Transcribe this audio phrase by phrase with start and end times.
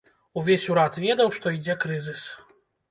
[0.41, 2.29] Увесь урад ведаў, што ідзе крызіс.